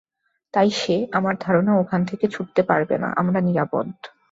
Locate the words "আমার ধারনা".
1.11-1.71